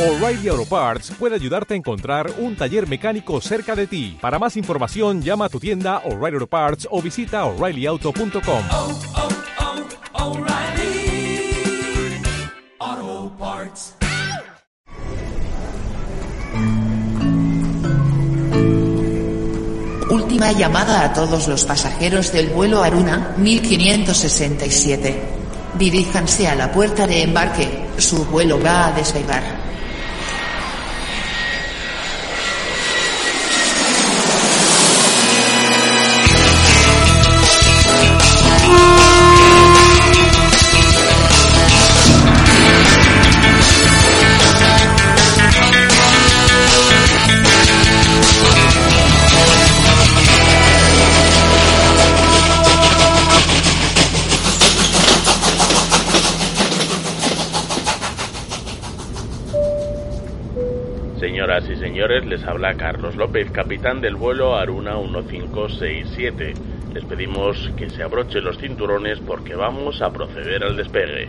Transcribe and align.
O'Reilly 0.00 0.48
Auto 0.48 0.64
Parts 0.64 1.12
puede 1.18 1.34
ayudarte 1.34 1.74
a 1.74 1.76
encontrar 1.76 2.32
un 2.38 2.56
taller 2.56 2.88
mecánico 2.88 3.38
cerca 3.42 3.76
de 3.76 3.86
ti. 3.86 4.16
Para 4.18 4.38
más 4.38 4.56
información, 4.56 5.20
llama 5.20 5.44
a 5.44 5.50
tu 5.50 5.60
tienda 5.60 5.98
O'Reilly 6.06 6.36
Auto 6.36 6.46
Parts 6.46 6.88
o 6.90 7.02
visita 7.02 7.44
oreillyauto.com. 7.44 8.62
oh, 8.72 8.98
oh, 12.80 13.30
Parts. 13.38 13.94
Última 20.08 20.52
llamada 20.52 21.04
a 21.04 21.12
todos 21.12 21.46
los 21.46 21.66
pasajeros 21.66 22.32
del 22.32 22.48
vuelo 22.48 22.82
Aruna 22.82 23.34
1567. 23.36 25.20
Diríjanse 25.78 26.48
a 26.48 26.54
la 26.54 26.72
puerta 26.72 27.06
de 27.06 27.22
embarque, 27.22 27.86
su 27.98 28.24
vuelo 28.24 28.58
va 28.62 28.86
a 28.86 28.92
despegar. 28.92 29.59
Señores, 62.00 62.24
les 62.24 62.42
habla 62.44 62.78
Carlos 62.78 63.14
López, 63.14 63.50
capitán 63.50 64.00
del 64.00 64.16
vuelo 64.16 64.56
Aruna 64.56 64.94
1567. 64.94 66.54
Les 66.94 67.04
pedimos 67.04 67.70
que 67.76 67.90
se 67.90 68.02
abrochen 68.02 68.42
los 68.42 68.56
cinturones 68.56 69.20
porque 69.20 69.54
vamos 69.54 70.00
a 70.00 70.10
proceder 70.10 70.64
al 70.64 70.78
despegue. 70.78 71.28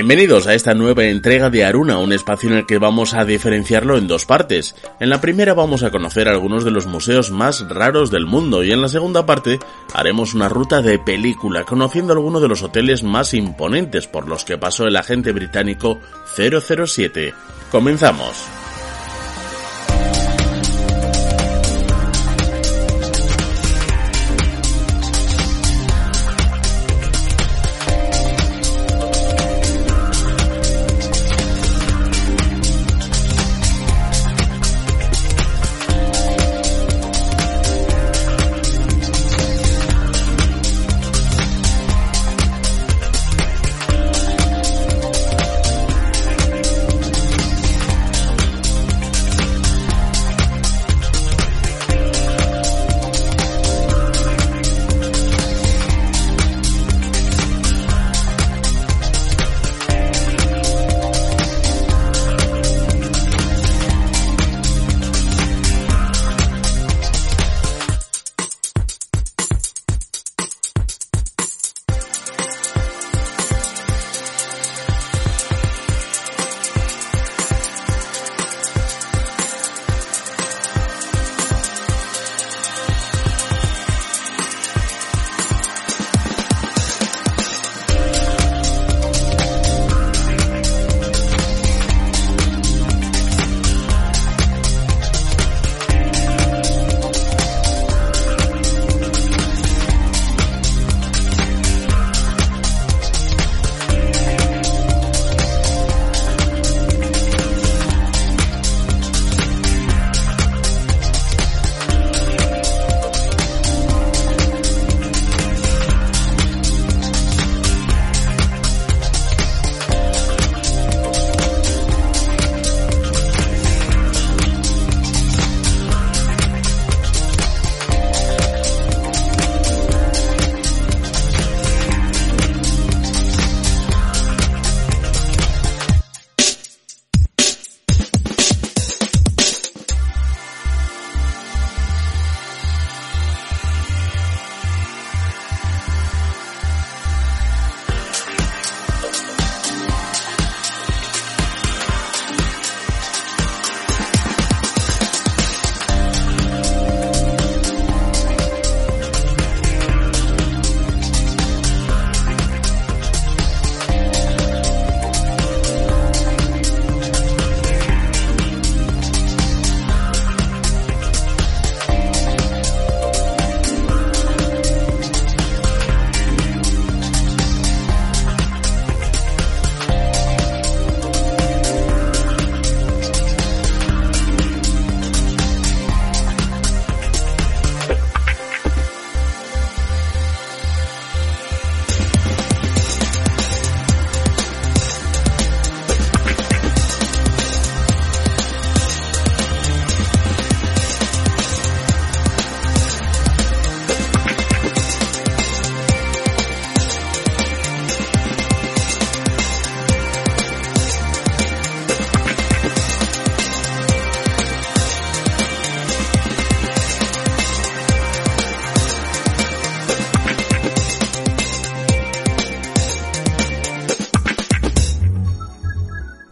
Bienvenidos 0.00 0.46
a 0.46 0.54
esta 0.54 0.72
nueva 0.72 1.04
entrega 1.04 1.50
de 1.50 1.62
Aruna, 1.62 1.98
un 1.98 2.14
espacio 2.14 2.48
en 2.48 2.56
el 2.56 2.64
que 2.64 2.78
vamos 2.78 3.12
a 3.12 3.26
diferenciarlo 3.26 3.98
en 3.98 4.08
dos 4.08 4.24
partes. 4.24 4.74
En 4.98 5.10
la 5.10 5.20
primera 5.20 5.52
vamos 5.52 5.82
a 5.82 5.90
conocer 5.90 6.26
algunos 6.26 6.64
de 6.64 6.70
los 6.70 6.86
museos 6.86 7.30
más 7.30 7.68
raros 7.68 8.10
del 8.10 8.24
mundo 8.24 8.64
y 8.64 8.72
en 8.72 8.80
la 8.80 8.88
segunda 8.88 9.26
parte 9.26 9.58
haremos 9.92 10.32
una 10.32 10.48
ruta 10.48 10.80
de 10.80 10.98
película 10.98 11.64
conociendo 11.64 12.14
algunos 12.14 12.40
de 12.40 12.48
los 12.48 12.62
hoteles 12.62 13.02
más 13.02 13.34
imponentes 13.34 14.06
por 14.06 14.26
los 14.26 14.46
que 14.46 14.56
pasó 14.56 14.86
el 14.86 14.96
agente 14.96 15.32
británico 15.32 15.98
007. 16.34 17.34
Comenzamos. 17.70 18.59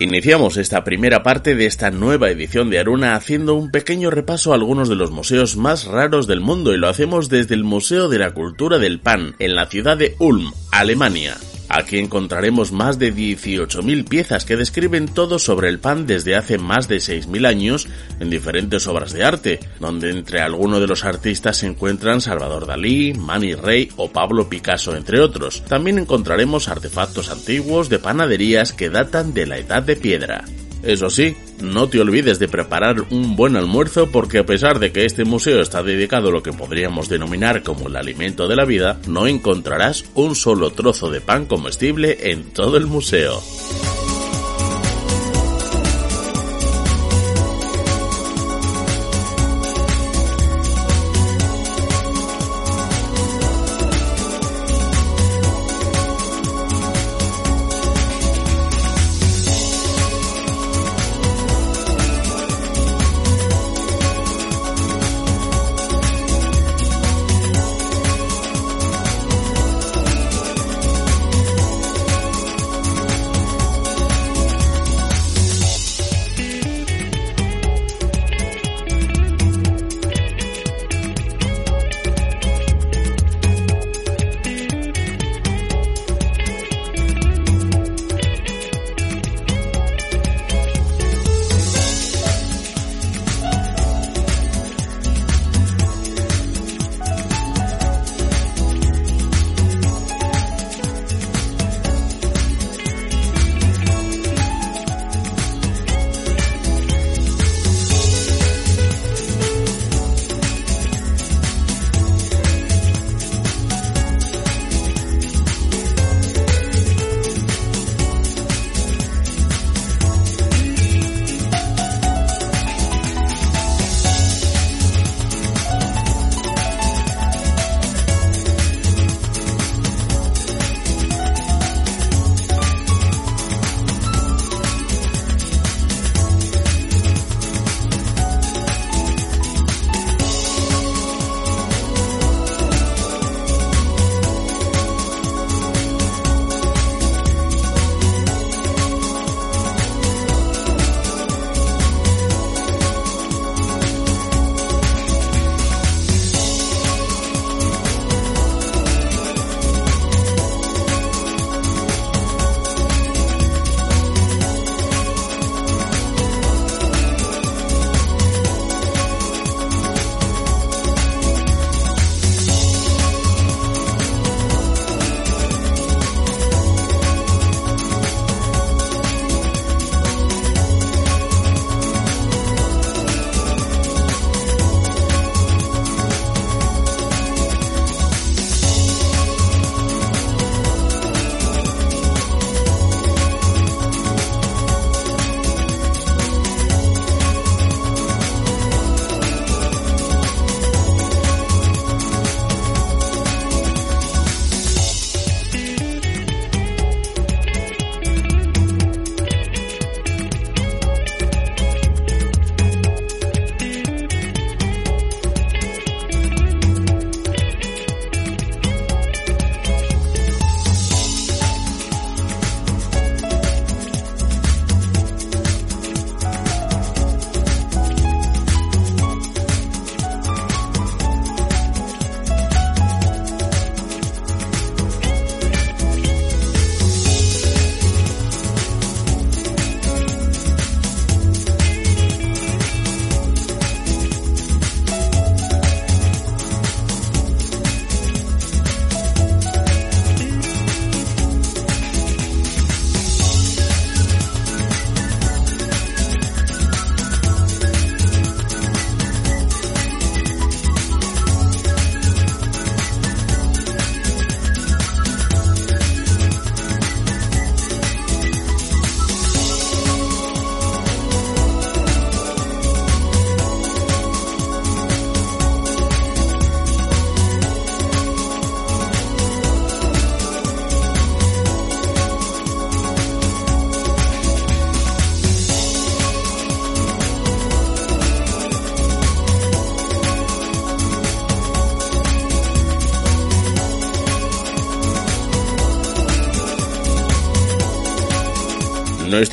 Iniciamos 0.08 0.56
esta 0.56 0.84
primera 0.84 1.22
parte 1.22 1.54
de 1.54 1.66
esta 1.66 1.90
nueva 1.90 2.30
edición 2.30 2.70
de 2.70 2.78
Aruna 2.78 3.14
haciendo 3.14 3.54
un 3.56 3.70
pequeño 3.70 4.10
repaso 4.10 4.52
a 4.52 4.54
algunos 4.54 4.88
de 4.88 4.94
los 4.94 5.10
museos 5.10 5.58
más 5.58 5.84
raros 5.84 6.26
del 6.26 6.40
mundo 6.40 6.72
y 6.72 6.78
lo 6.78 6.88
hacemos 6.88 7.28
desde 7.28 7.54
el 7.54 7.62
Museo 7.62 8.08
de 8.08 8.18
la 8.18 8.30
Cultura 8.30 8.78
del 8.78 9.00
Pan 9.00 9.36
en 9.38 9.54
la 9.54 9.66
ciudad 9.66 9.98
de 9.98 10.16
Ulm, 10.18 10.50
Alemania. 10.72 11.36
Aquí 11.78 11.96
encontraremos 11.96 12.72
más 12.72 12.98
de 12.98 13.14
18.000 13.14 14.08
piezas 14.08 14.44
que 14.44 14.56
describen 14.56 15.06
todo 15.06 15.38
sobre 15.38 15.68
el 15.68 15.78
pan 15.78 16.08
desde 16.08 16.34
hace 16.34 16.58
más 16.58 16.88
de 16.88 16.96
6.000 16.96 17.46
años 17.46 17.86
en 18.18 18.30
diferentes 18.30 18.88
obras 18.88 19.12
de 19.12 19.22
arte, 19.22 19.60
donde 19.78 20.10
entre 20.10 20.40
algunos 20.40 20.80
de 20.80 20.88
los 20.88 21.04
artistas 21.04 21.58
se 21.58 21.68
encuentran 21.68 22.20
Salvador 22.20 22.66
Dalí, 22.66 23.14
Manny 23.14 23.54
Rey 23.54 23.90
o 23.94 24.10
Pablo 24.10 24.48
Picasso, 24.48 24.96
entre 24.96 25.20
otros. 25.20 25.62
También 25.66 26.00
encontraremos 26.00 26.66
artefactos 26.66 27.30
antiguos 27.30 27.88
de 27.88 28.00
panaderías 28.00 28.72
que 28.72 28.90
datan 28.90 29.32
de 29.32 29.46
la 29.46 29.58
Edad 29.58 29.84
de 29.84 29.94
Piedra. 29.94 30.44
Eso 30.82 31.08
sí, 31.10 31.36
no 31.60 31.88
te 31.88 32.00
olvides 32.00 32.38
de 32.38 32.48
preparar 32.48 33.04
un 33.10 33.36
buen 33.36 33.56
almuerzo 33.56 34.10
porque 34.10 34.38
a 34.38 34.46
pesar 34.46 34.78
de 34.78 34.92
que 34.92 35.04
este 35.04 35.24
museo 35.24 35.60
está 35.60 35.82
dedicado 35.82 36.28
a 36.28 36.32
lo 36.32 36.42
que 36.42 36.52
podríamos 36.52 37.08
denominar 37.08 37.62
como 37.62 37.88
el 37.88 37.96
alimento 37.96 38.48
de 38.48 38.56
la 38.56 38.64
vida, 38.64 39.00
no 39.06 39.26
encontrarás 39.26 40.04
un 40.14 40.34
solo 40.34 40.70
trozo 40.70 41.10
de 41.10 41.20
pan 41.20 41.46
comestible 41.46 42.30
en 42.30 42.50
todo 42.50 42.76
el 42.76 42.86
museo. 42.86 43.40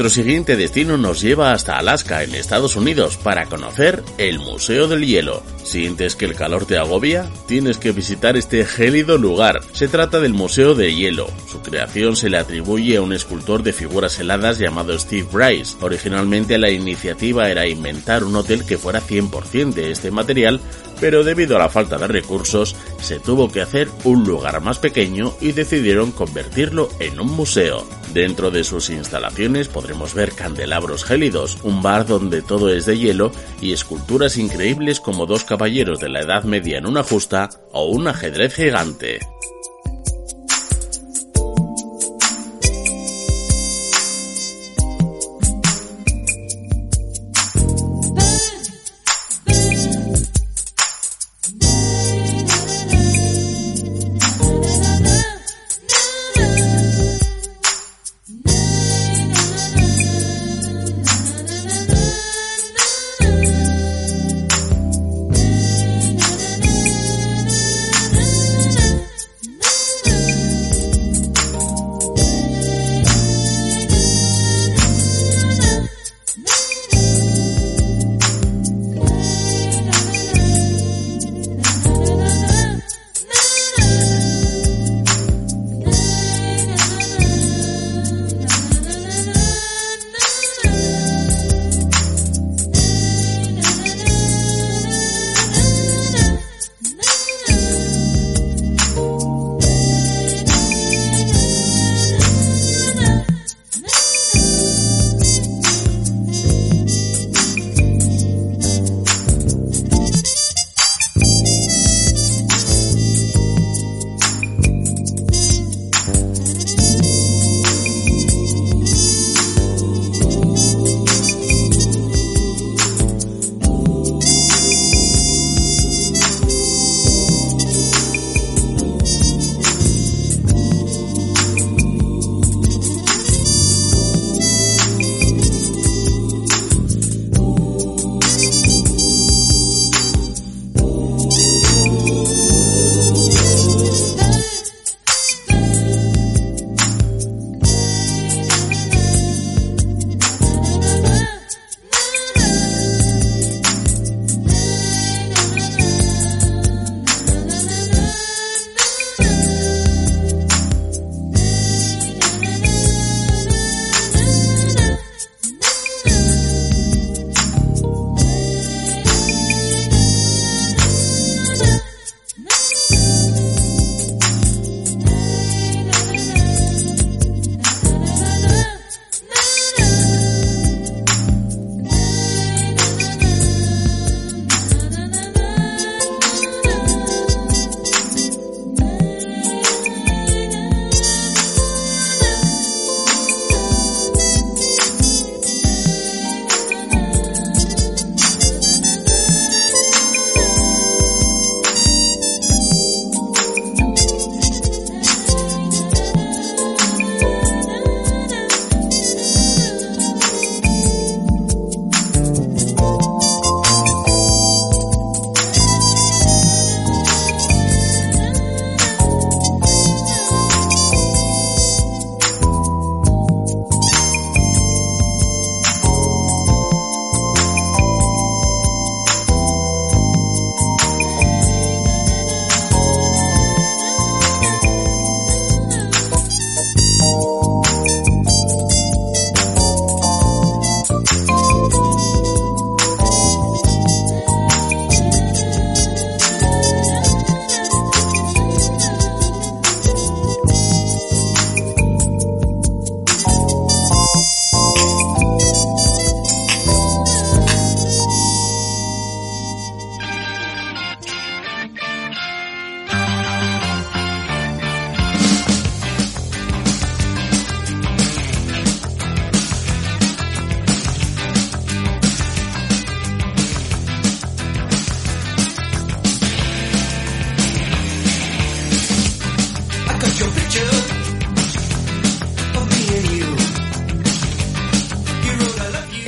Nuestro 0.06 0.22
siguiente 0.22 0.56
destino 0.56 0.98
nos 0.98 1.20
lleva 1.20 1.52
hasta 1.52 1.80
Alaska, 1.80 2.22
en 2.22 2.36
Estados 2.36 2.76
Unidos, 2.76 3.18
para 3.18 3.48
conocer 3.48 4.04
el 4.20 4.38
Museo 4.38 4.88
del 4.88 5.04
Hielo. 5.04 5.42
¿Sientes 5.64 6.16
que 6.16 6.26
el 6.26 6.36
calor 6.36 6.68
te 6.68 6.78
agobia? 6.78 7.28
Tienes 7.48 7.80
que 7.80 7.92
visitar 7.92 8.38
este 8.38 8.66
gélido 8.66 9.18
lugar. 9.18 9.62
Se 9.72 9.88
trata 9.88 10.20
del 10.20 10.36
Museo 10.36 10.76
de 10.76 10.94
Hielo. 10.94 11.26
Creación 11.76 12.16
se 12.16 12.30
le 12.30 12.38
atribuye 12.38 12.96
a 12.96 13.02
un 13.02 13.12
escultor 13.12 13.62
de 13.62 13.74
figuras 13.74 14.18
heladas 14.18 14.60
llamado 14.60 14.98
Steve 14.98 15.28
Bryce. 15.30 15.76
Originalmente 15.82 16.58
la 16.58 16.72
iniciativa 16.72 17.50
era 17.50 17.68
inventar 17.68 18.24
un 18.24 18.34
hotel 18.38 18.66
que 18.66 18.78
fuera 18.78 19.02
100% 19.02 19.74
de 19.74 19.92
este 19.92 20.10
material, 20.10 20.62
pero 21.02 21.26
debido 21.26 21.58
a 21.58 21.60
la 21.60 21.68
falta 21.68 21.98
de 21.98 22.08
recursos 22.08 22.78
se 23.02 23.20
tuvo 23.20 23.52
que 23.52 23.60
hacer 23.60 23.90
un 24.06 24.24
lugar 24.24 24.62
más 24.62 24.80
pequeño 24.80 25.34
y 25.42 25.52
decidieron 25.52 26.14
convertirlo 26.14 26.88
en 27.02 27.20
un 27.20 27.32
museo. 27.32 27.86
Dentro 28.14 28.52
de 28.52 28.64
sus 28.64 28.90
instalaciones 28.90 29.68
podremos 29.68 30.14
ver 30.14 30.32
candelabros 30.32 31.04
gélidos, 31.04 31.58
un 31.64 31.82
bar 31.82 32.06
donde 32.06 32.42
todo 32.42 32.74
es 32.74 32.86
de 32.86 32.98
hielo 32.98 33.34
y 33.60 33.74
esculturas 33.74 34.38
increíbles 34.38 35.02
como 35.02 35.26
dos 35.26 35.44
caballeros 35.44 36.00
de 36.00 36.08
la 36.08 36.22
Edad 36.22 36.46
Media 36.46 36.78
en 36.78 36.86
una 36.86 37.04
justa 37.04 37.50
o 37.74 37.88
un 37.88 38.08
ajedrez 38.08 38.56
gigante. 38.56 39.20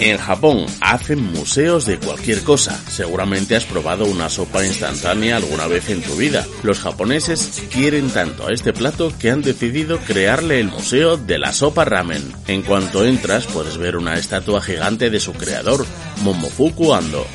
En 0.07 0.17
Japón 0.17 0.65
hacen 0.79 1.21
museos 1.21 1.85
de 1.85 1.99
cualquier 1.99 2.41
cosa. 2.43 2.81
Seguramente 2.89 3.57
has 3.57 3.65
probado 3.65 4.05
una 4.05 4.29
sopa 4.29 4.65
instantánea 4.65 5.35
alguna 5.35 5.67
vez 5.67 5.89
en 5.89 6.01
tu 6.01 6.15
vida. 6.15 6.47
Los 6.63 6.79
japoneses 6.79 7.61
quieren 7.73 8.09
tanto 8.09 8.47
a 8.47 8.53
este 8.53 8.71
plato 8.71 9.11
que 9.19 9.31
han 9.31 9.41
decidido 9.41 9.99
crearle 9.99 10.61
el 10.61 10.69
museo 10.69 11.17
de 11.17 11.37
la 11.37 11.51
sopa 11.51 11.83
ramen. 11.83 12.23
En 12.47 12.61
cuanto 12.61 13.03
entras 13.03 13.47
puedes 13.47 13.77
ver 13.77 13.97
una 13.97 14.17
estatua 14.17 14.61
gigante 14.61 15.09
de 15.09 15.19
su 15.19 15.33
creador, 15.33 15.85
Momofuku 16.23 16.93
Ando. 16.93 17.27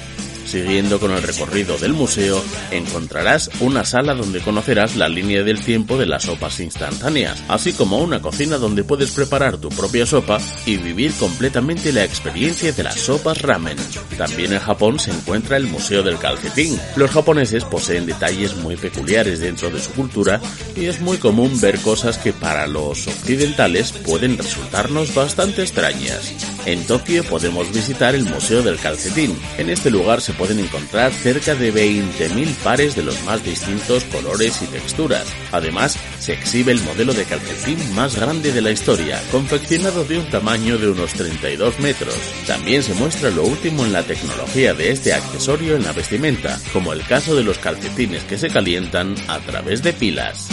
Siguiendo 0.52 1.00
con 1.00 1.12
el 1.12 1.22
recorrido 1.22 1.78
del 1.78 1.94
museo, 1.94 2.44
encontrarás 2.70 3.48
una 3.60 3.86
sala 3.86 4.12
donde 4.12 4.42
conocerás 4.42 4.96
la 4.96 5.08
línea 5.08 5.42
del 5.42 5.64
tiempo 5.64 5.96
de 5.96 6.04
las 6.04 6.24
sopas 6.24 6.60
instantáneas, 6.60 7.42
así 7.48 7.72
como 7.72 7.96
una 7.96 8.20
cocina 8.20 8.58
donde 8.58 8.84
puedes 8.84 9.12
preparar 9.12 9.56
tu 9.56 9.70
propia 9.70 10.04
sopa 10.04 10.38
y 10.66 10.76
vivir 10.76 11.14
completamente 11.14 11.90
la 11.90 12.04
experiencia 12.04 12.70
de 12.70 12.82
las 12.82 13.00
sopas 13.00 13.40
ramen. 13.40 13.78
También 14.18 14.52
en 14.52 14.58
Japón 14.58 14.98
se 14.98 15.10
encuentra 15.10 15.56
el 15.56 15.68
Museo 15.68 16.02
del 16.02 16.18
Calcetín. 16.18 16.78
Los 16.96 17.10
japoneses 17.10 17.64
poseen 17.64 18.04
detalles 18.04 18.54
muy 18.56 18.76
peculiares 18.76 19.40
dentro 19.40 19.70
de 19.70 19.80
su 19.80 19.92
cultura 19.92 20.38
y 20.76 20.84
es 20.84 21.00
muy 21.00 21.16
común 21.16 21.58
ver 21.62 21.80
cosas 21.80 22.18
que 22.18 22.34
para 22.34 22.66
los 22.66 23.06
occidentales 23.08 23.92
pueden 23.92 24.36
resultarnos 24.36 25.14
bastante 25.14 25.62
extrañas. 25.62 26.34
En 26.66 26.86
Tokio 26.86 27.24
podemos 27.24 27.72
visitar 27.72 28.14
el 28.14 28.24
Museo 28.24 28.62
del 28.62 28.78
Calcetín. 28.78 29.34
En 29.56 29.70
este 29.70 29.90
lugar 29.90 30.20
se 30.20 30.34
pueden 30.42 30.58
encontrar 30.58 31.12
cerca 31.12 31.54
de 31.54 31.72
20.000 31.72 32.52
pares 32.64 32.96
de 32.96 33.04
los 33.04 33.22
más 33.22 33.44
distintos 33.44 34.02
colores 34.06 34.60
y 34.60 34.66
texturas. 34.66 35.24
Además, 35.52 35.96
se 36.18 36.32
exhibe 36.32 36.72
el 36.72 36.82
modelo 36.82 37.14
de 37.14 37.24
calcetín 37.24 37.78
más 37.94 38.16
grande 38.16 38.50
de 38.50 38.60
la 38.60 38.72
historia, 38.72 39.22
confeccionado 39.30 40.04
de 40.04 40.18
un 40.18 40.28
tamaño 40.30 40.78
de 40.78 40.90
unos 40.90 41.12
32 41.12 41.78
metros. 41.78 42.16
También 42.44 42.82
se 42.82 42.92
muestra 42.94 43.30
lo 43.30 43.44
último 43.44 43.84
en 43.84 43.92
la 43.92 44.02
tecnología 44.02 44.74
de 44.74 44.90
este 44.90 45.14
accesorio 45.14 45.76
en 45.76 45.84
la 45.84 45.92
vestimenta, 45.92 46.58
como 46.72 46.92
el 46.92 47.06
caso 47.06 47.36
de 47.36 47.44
los 47.44 47.58
calcetines 47.58 48.24
que 48.24 48.36
se 48.36 48.48
calientan 48.48 49.14
a 49.28 49.38
través 49.38 49.80
de 49.80 49.92
pilas. 49.92 50.48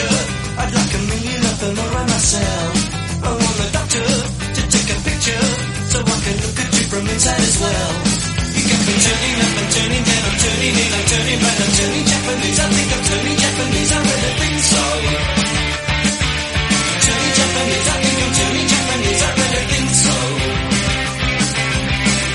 I'd 0.00 0.27
myself. 2.18 2.74
I 3.22 3.30
want 3.30 3.56
the 3.62 3.68
doctor 3.78 4.06
to 4.58 4.62
take 4.74 4.90
a 4.90 4.98
picture 5.06 5.44
so 5.86 5.98
I 6.02 6.16
can 6.18 6.36
look 6.42 6.58
at 6.58 6.70
you 6.74 6.84
from 6.90 7.04
inside 7.14 7.42
as 7.46 7.56
well. 7.62 7.90
You 8.58 8.62
got 8.66 8.82
me 8.90 8.94
turning 9.06 9.38
up 9.38 9.54
and 9.54 9.68
turning 9.70 10.02
down, 10.02 10.22
I'm 10.26 10.36
turning 10.42 10.74
in, 10.82 10.90
I'm 10.98 11.04
turning 11.14 11.38
right, 11.46 11.60
I'm 11.62 11.72
turning 11.78 12.06
Japanese. 12.10 12.58
I 12.58 12.66
think 12.74 12.90
I'm 12.90 13.02
turning 13.06 13.38
Japanese, 13.38 13.90
I 13.94 13.98
really 14.02 14.32
think 14.34 14.58
so. 14.66 14.82
Turning 17.06 17.34
Japanese, 17.38 17.86
I 17.86 17.96
think 18.02 18.18
I'm 18.18 18.32
turning 18.34 18.66
Japanese, 18.66 19.22
I 19.22 19.30
really 19.38 19.62
think 19.70 19.90
so. 20.02 20.14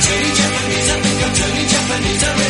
Turning 0.04 0.36
Japanese, 0.40 0.88
I 0.88 0.98
think 1.04 1.20
I'm 1.28 1.34
turning 1.44 1.68
Japanese, 1.76 2.24
I 2.24 2.32
really 2.32 2.43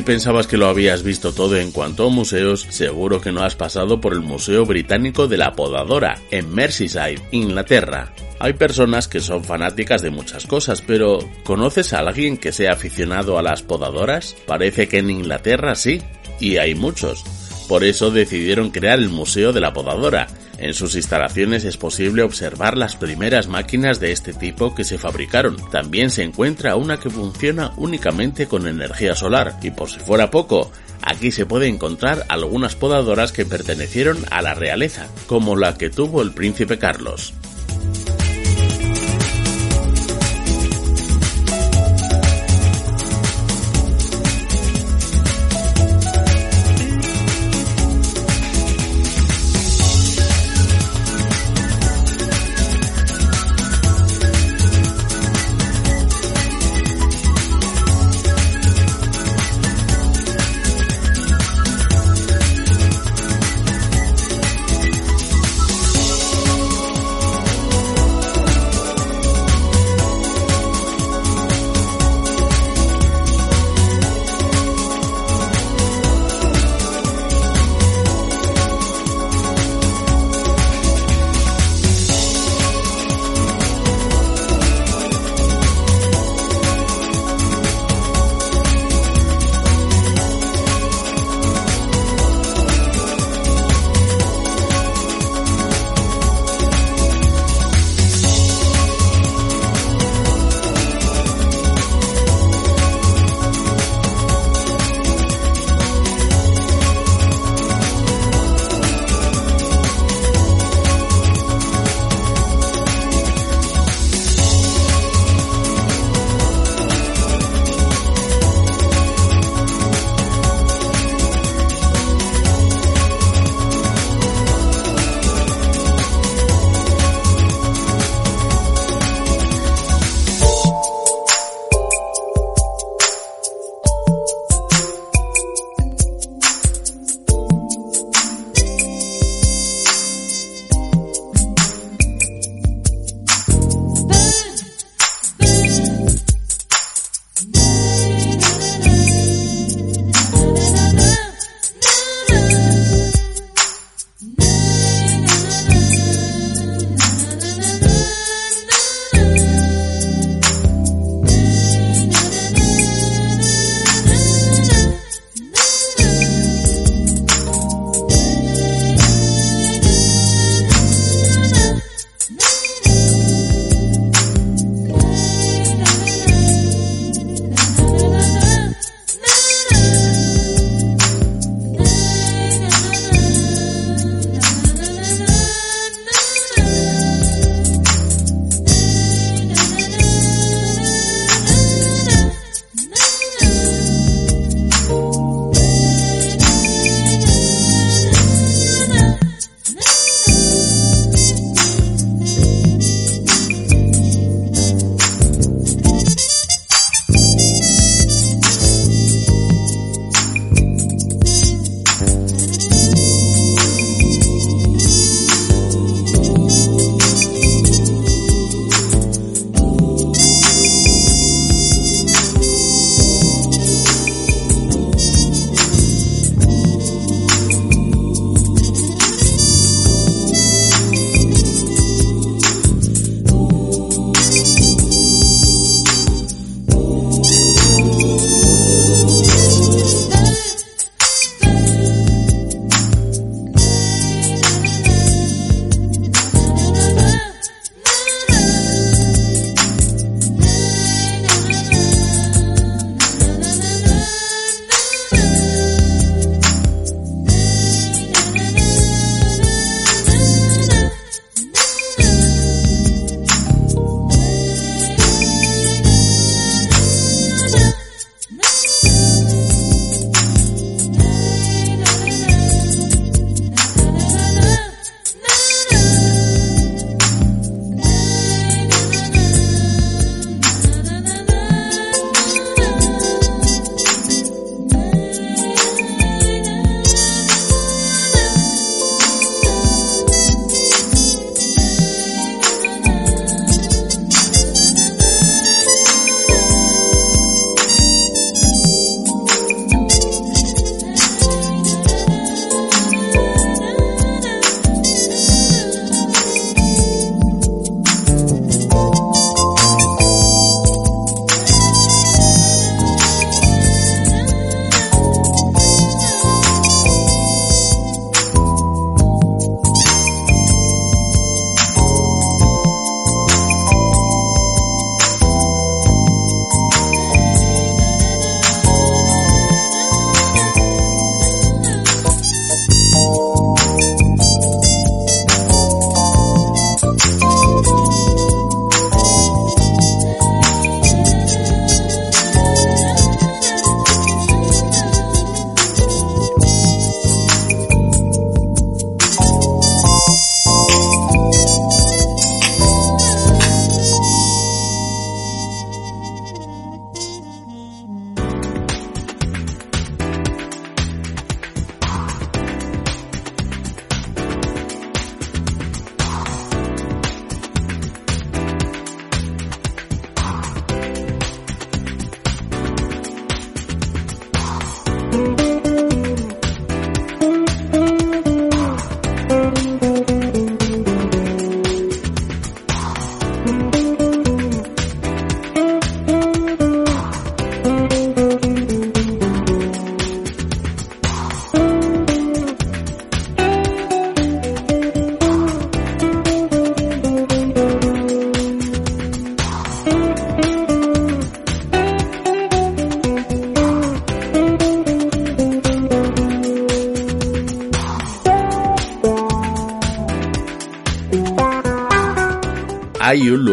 Si 0.00 0.04
pensabas 0.04 0.46
que 0.46 0.56
lo 0.56 0.66
habías 0.66 1.02
visto 1.02 1.34
todo 1.34 1.58
en 1.58 1.72
cuanto 1.72 2.06
a 2.06 2.08
museos, 2.08 2.66
seguro 2.70 3.20
que 3.20 3.32
no 3.32 3.42
has 3.42 3.54
pasado 3.54 4.00
por 4.00 4.14
el 4.14 4.20
Museo 4.20 4.64
Británico 4.64 5.28
de 5.28 5.36
la 5.36 5.52
Podadora, 5.52 6.16
en 6.30 6.54
Merseyside, 6.54 7.20
Inglaterra. 7.32 8.10
Hay 8.38 8.54
personas 8.54 9.08
que 9.08 9.20
son 9.20 9.44
fanáticas 9.44 10.00
de 10.00 10.08
muchas 10.08 10.46
cosas, 10.46 10.80
pero 10.80 11.18
¿conoces 11.44 11.92
a 11.92 11.98
alguien 11.98 12.38
que 12.38 12.50
sea 12.50 12.72
aficionado 12.72 13.38
a 13.38 13.42
las 13.42 13.60
podadoras? 13.60 14.36
Parece 14.46 14.88
que 14.88 15.00
en 15.00 15.10
Inglaterra 15.10 15.74
sí, 15.74 16.00
y 16.40 16.56
hay 16.56 16.74
muchos. 16.74 17.22
Por 17.68 17.84
eso 17.84 18.10
decidieron 18.10 18.70
crear 18.70 18.98
el 18.98 19.10
Museo 19.10 19.52
de 19.52 19.60
la 19.60 19.74
Podadora. 19.74 20.28
En 20.60 20.74
sus 20.74 20.94
instalaciones 20.94 21.64
es 21.64 21.78
posible 21.78 22.22
observar 22.22 22.76
las 22.76 22.94
primeras 22.94 23.48
máquinas 23.48 23.98
de 23.98 24.12
este 24.12 24.34
tipo 24.34 24.74
que 24.74 24.84
se 24.84 24.98
fabricaron. 24.98 25.56
También 25.70 26.10
se 26.10 26.22
encuentra 26.22 26.76
una 26.76 27.00
que 27.00 27.08
funciona 27.08 27.72
únicamente 27.78 28.46
con 28.46 28.66
energía 28.66 29.14
solar. 29.14 29.58
Y 29.62 29.70
por 29.70 29.88
si 29.88 30.00
fuera 30.00 30.30
poco, 30.30 30.70
aquí 31.00 31.30
se 31.30 31.46
puede 31.46 31.66
encontrar 31.66 32.26
algunas 32.28 32.76
podadoras 32.76 33.32
que 33.32 33.46
pertenecieron 33.46 34.18
a 34.30 34.42
la 34.42 34.52
realeza, 34.52 35.08
como 35.26 35.56
la 35.56 35.78
que 35.78 35.88
tuvo 35.88 36.20
el 36.20 36.32
príncipe 36.32 36.78
Carlos. 36.78 37.32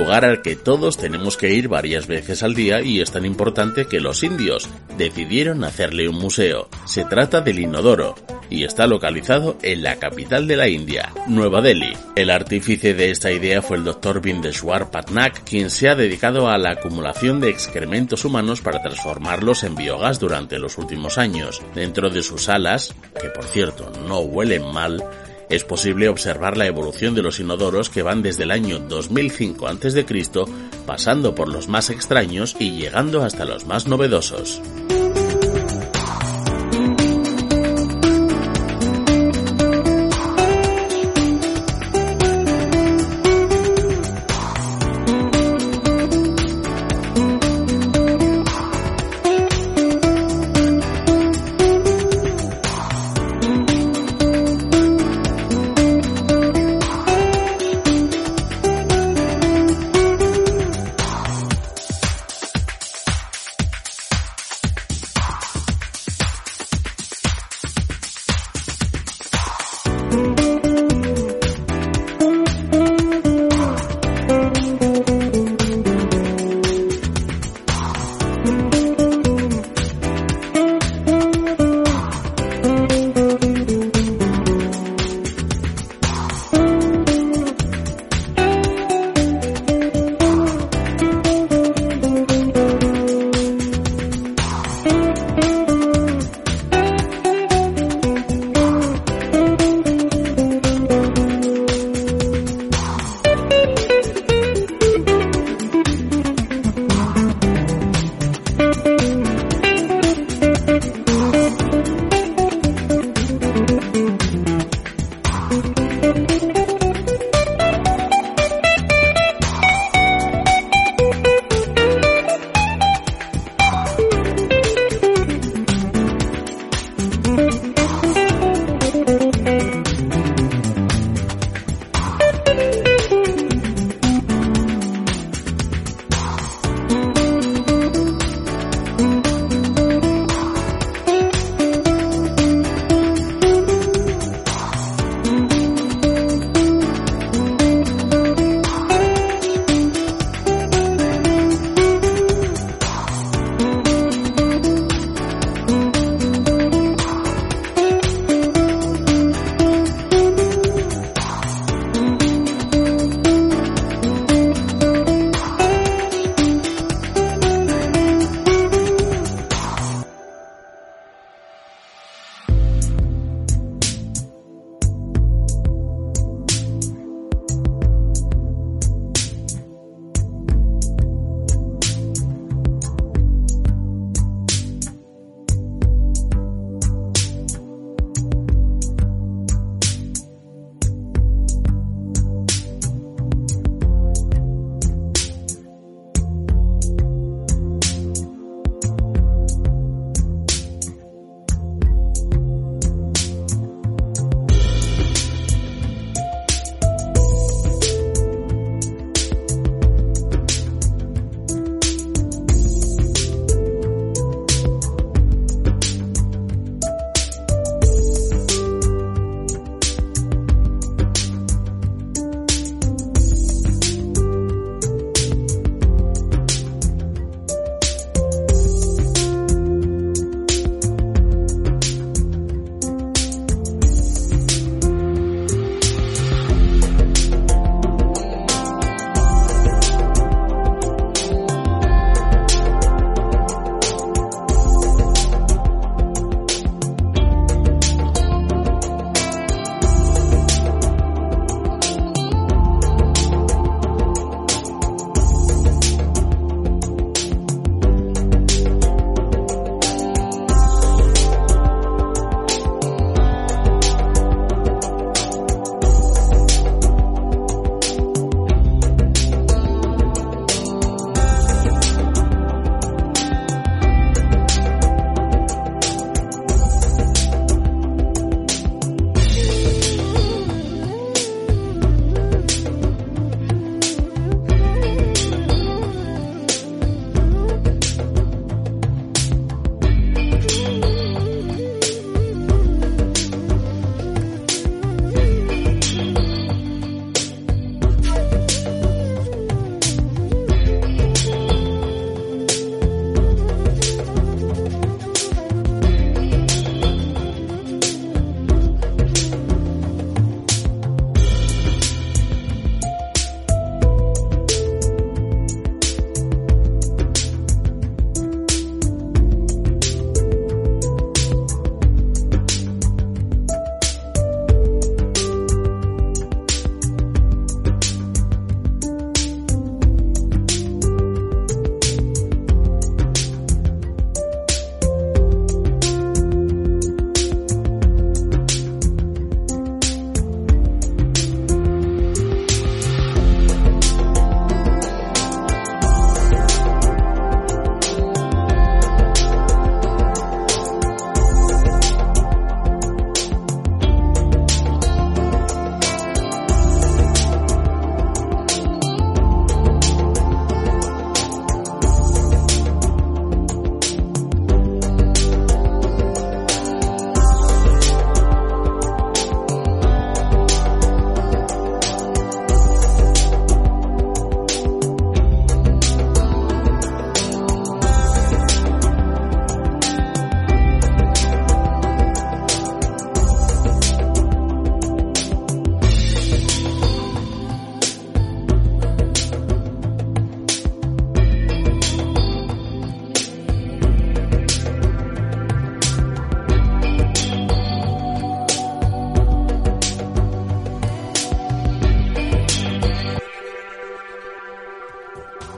Lugar 0.08 0.24
al 0.24 0.42
que 0.42 0.56
todos 0.56 0.96
tenemos 0.96 1.36
que 1.36 1.54
ir 1.54 1.68
varias 1.68 2.08
veces 2.08 2.42
al 2.42 2.56
día 2.56 2.82
y 2.82 3.02
es 3.02 3.12
tan 3.12 3.26
importante 3.26 3.88
que 3.88 4.00
los 4.00 4.24
indios 4.24 4.70
decidieron 4.98 5.66
hacerle 5.66 6.08
un 6.08 6.16
museo. 6.16 6.70
Se 6.86 7.04
trata 7.04 7.42
del 7.42 7.60
inodoro 7.60 8.16
y 8.50 8.64
está 8.64 8.88
localizado 8.88 9.58
en 9.64 9.84
la 9.84 9.98
capital 9.98 10.48
de 10.48 10.56
la 10.56 10.70
India, 10.70 11.12
Nueva 11.28 11.60
Delhi. 11.60 11.92
El 12.16 12.30
artífice 12.30 12.94
de 12.94 13.12
esta 13.12 13.34
idea 13.34 13.62
fue 13.62 13.76
el 13.76 13.84
Dr. 13.84 14.22
Bindeshwar 14.22 14.92
Patnak, 14.92 15.44
quien 15.44 15.70
se 15.70 15.90
ha 15.90 15.96
dedicado 15.96 16.50
a 16.50 16.58
la 16.58 16.72
acumulación 16.72 17.42
de 17.42 17.50
excrementos 17.50 18.24
humanos 18.24 18.62
para 18.62 18.82
transformarlos 18.82 19.66
en 19.66 19.76
biogás 19.76 20.22
durante 20.22 20.58
los 20.58 20.78
últimos 20.78 21.18
años. 21.18 21.62
Dentro 21.76 22.10
de 22.10 22.24
sus 22.24 22.48
alas, 22.48 22.96
que 23.22 23.28
por 23.28 23.44
cierto 23.44 23.92
no 24.08 24.20
huelen 24.20 24.72
mal, 24.72 25.04
es 25.50 25.64
posible 25.64 26.10
observar 26.10 26.58
la 26.58 26.68
evolución 26.68 27.16
de 27.16 27.24
los 27.24 27.40
inodoros 27.40 27.90
que 27.90 28.04
van 28.04 28.22
desde 28.22 28.44
el 28.44 28.52
año 28.52 28.80
2005 28.80 29.68
a.C., 29.68 30.06
pasando 30.86 31.36
por 31.36 31.48
los 31.48 31.68
más 31.68 31.90
extraños 31.90 32.56
y 32.60 32.72
llegando 32.72 33.24
hasta 33.24 33.46
los 33.46 33.66
más 33.66 33.88
novedosos. 33.88 34.62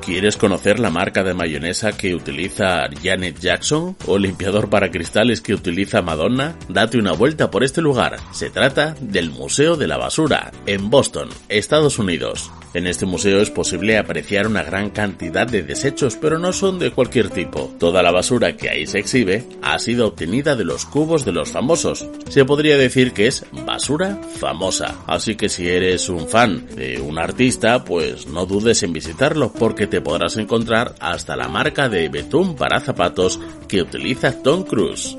¿Quieres 0.09 0.37
conocer 0.37 0.79
la 0.79 0.89
marca 0.89 1.23
de 1.23 1.35
mayonesa 1.35 1.91
que 1.91 2.15
utiliza 2.15 2.89
Janet 3.03 3.39
Jackson 3.39 3.95
o 4.07 4.17
limpiador 4.17 4.67
para 4.67 4.89
cristales 4.89 5.39
que 5.39 5.53
utiliza 5.53 6.01
Madonna? 6.01 6.57
Date 6.67 6.97
una 6.97 7.11
vuelta 7.11 7.51
por 7.51 7.63
este 7.63 7.79
lugar. 7.79 8.17
Se 8.31 8.49
trata 8.49 8.95
del 9.01 9.29
Museo 9.29 9.75
de 9.75 9.85
la 9.85 9.97
Basura, 9.97 10.51
en 10.65 10.89
Boston, 10.89 11.29
Estados 11.47 11.99
Unidos. 11.99 12.49
En 12.73 12.85
este 12.85 13.07
museo 13.07 13.41
es 13.41 13.49
posible 13.49 13.97
apreciar 13.97 14.45
una 14.45 14.61
gran 14.61 14.91
cantidad 14.91 15.47
de 15.47 15.63
desechos, 15.63 16.15
pero 16.15 16.37
no 16.37 16.53
son 16.53 16.77
de 16.77 16.91
cualquier 16.91 17.29
tipo. 17.29 17.73
Toda 17.79 18.03
la 18.03 18.11
basura 18.11 18.55
que 18.55 18.69
ahí 18.69 18.85
se 18.85 18.99
exhibe 18.99 19.43
ha 19.63 19.79
sido 19.79 20.07
obtenida 20.07 20.55
de 20.55 20.65
los 20.65 20.85
cubos 20.85 21.25
de 21.25 21.31
los 21.31 21.51
famosos. 21.51 22.05
Se 22.29 22.45
podría 22.45 22.77
decir 22.77 23.11
que 23.13 23.25
es 23.25 23.43
basura 23.65 24.19
famosa. 24.37 24.97
Así 25.07 25.35
que 25.35 25.49
si 25.49 25.67
eres 25.67 26.09
un 26.09 26.27
fan 26.27 26.67
de 26.75 27.01
un 27.01 27.17
artista, 27.17 27.83
pues 27.83 28.27
no 28.27 28.45
dudes 28.45 28.83
en 28.83 28.93
visitarlo 28.93 29.51
porque 29.51 29.87
te 29.87 29.98
podrás 30.01 30.37
encontrar 30.37 30.95
hasta 30.99 31.35
la 31.35 31.47
marca 31.47 31.89
de 31.89 32.09
betún 32.09 32.55
para 32.55 32.79
zapatos 32.79 33.39
que 33.67 33.81
utiliza 33.81 34.41
Tom 34.41 34.63
Cruise. 34.63 35.17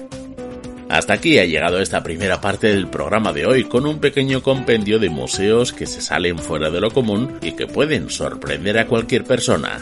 Hasta 0.89 1.13
aquí 1.13 1.39
ha 1.39 1.45
llegado 1.45 1.81
esta 1.81 2.03
primera 2.03 2.41
parte 2.41 2.67
del 2.67 2.89
programa 2.89 3.33
de 3.33 3.47
hoy 3.47 3.65
con 3.65 3.87
un 3.87 4.01
pequeño 4.01 4.43
compendio 4.43 4.99
de 4.99 5.09
museos 5.09 5.73
que 5.73 5.87
se 5.87 6.01
salen 6.01 6.39
fuera 6.39 6.69
de 6.69 6.81
lo 6.81 6.91
común 6.91 7.39
y 7.43 7.53
que 7.53 7.69
pueden 7.69 8.11
sorprender 8.11 8.77
a 8.77 8.89
cualquier 8.89 9.23
persona. 9.23 9.81